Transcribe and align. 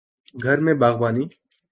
گھر 0.35 0.57
میں 0.65 0.73
باغبانی 0.73 1.23